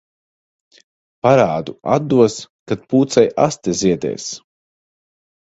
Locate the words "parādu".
1.27-1.75